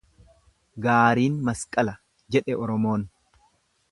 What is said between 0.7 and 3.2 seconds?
"""Gaariin masqala"" jedhe Oromoon."